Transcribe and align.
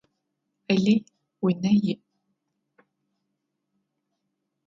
Алый 0.71 0.97
унэ 1.45 1.71
иӏ. 1.91 1.95